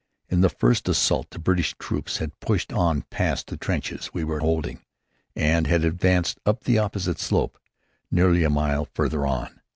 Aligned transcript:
In 0.29 0.41
the 0.41 0.49
first 0.49 0.89
assault 0.89 1.29
the 1.29 1.37
British 1.37 1.75
troops 1.77 2.17
had 2.17 2.39
pushed 2.39 2.73
on 2.73 3.03
past 3.11 3.45
the 3.45 3.55
trenches 3.55 4.09
we 4.11 4.23
were 4.23 4.39
holding 4.39 4.81
and 5.35 5.67
had 5.67 5.85
advanced 5.85 6.39
up 6.43 6.63
the 6.63 6.79
opposite 6.79 7.19
slope, 7.19 7.59
nearly 8.09 8.43
a 8.43 8.49
mile 8.49 8.85
farther 8.85 9.27
on. 9.27 9.61